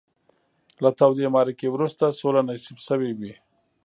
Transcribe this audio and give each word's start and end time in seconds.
له 0.83 0.89
تودې 0.99 1.27
معرکې 1.35 1.67
وروسته 1.71 2.17
سوله 2.19 2.41
نصیب 2.49 2.77
شوې 2.87 3.11
وي. 3.19 3.33